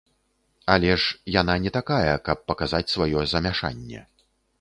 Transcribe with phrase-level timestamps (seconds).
[0.75, 4.01] Але ж яна не такая, каб паказаць сваё замяшанне.